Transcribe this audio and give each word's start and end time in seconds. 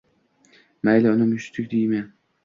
Mayli 0.87 1.11
uni 1.11 1.27
mushuk 1.33 1.59
deydimi 1.59 2.01